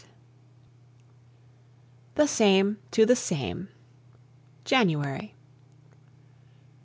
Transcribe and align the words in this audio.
VIII. 0.01 0.09
THE 2.15 2.27
SAME 2.27 2.77
TO 2.89 3.05
THE 3.05 3.15
SAME 3.15 3.67
January. 4.65 5.35